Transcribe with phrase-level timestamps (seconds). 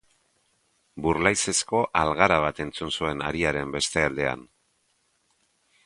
[1.07, 4.47] Burlaizezko algara bat entzun zuen hariaren beste aldean.